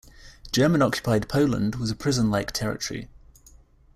German-occupied 0.51 1.29
Poland 1.29 1.75
was 1.75 1.91
a 1.91 1.95
prison-like 1.95 2.51
territory. 2.53 3.07